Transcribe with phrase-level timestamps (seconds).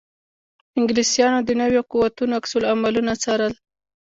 [0.77, 3.53] انګلیسیانو د نویو قوتونو عکس العملونه څارل.